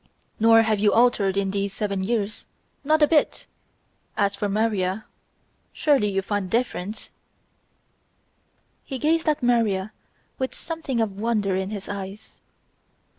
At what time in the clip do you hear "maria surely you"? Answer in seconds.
4.49-6.23